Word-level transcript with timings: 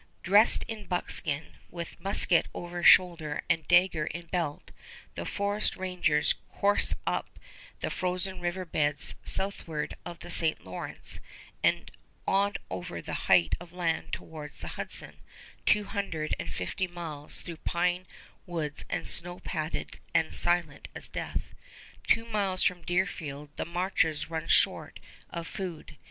Dressed 0.23 0.63
in 0.67 0.85
buckskin, 0.87 1.53
with 1.69 1.99
musket 2.01 2.47
over 2.55 2.81
shoulder 2.81 3.43
and 3.51 3.67
dagger 3.67 4.07
in 4.07 4.25
belt, 4.25 4.71
the 5.13 5.27
forest 5.27 5.77
rangers 5.77 6.33
course 6.49 6.95
up 7.05 7.37
the 7.81 7.91
frozen 7.91 8.39
river 8.39 8.65
beds 8.65 9.13
southward 9.23 9.93
of 10.03 10.17
the 10.17 10.31
St. 10.31 10.65
Lawrence, 10.65 11.19
and 11.63 11.91
on 12.27 12.55
over 12.71 12.99
the 12.99 13.13
height 13.29 13.53
of 13.59 13.73
land 13.73 14.11
towards 14.11 14.61
the 14.61 14.69
Hudson, 14.69 15.17
two 15.67 15.83
hundred 15.83 16.35
and 16.39 16.51
fifty 16.51 16.87
miles 16.87 17.41
through 17.41 17.57
pine 17.57 18.07
woods 18.47 18.83
snow 19.03 19.37
padded 19.41 19.99
and 20.15 20.33
silent 20.33 20.87
as 20.95 21.07
death. 21.07 21.53
Two 22.07 22.25
miles 22.25 22.63
from 22.63 22.81
Deerfield 22.81 23.55
the 23.55 23.65
marchers 23.65 24.31
run 24.31 24.47
short 24.47 24.99
of 25.29 25.45
food. 25.45 25.95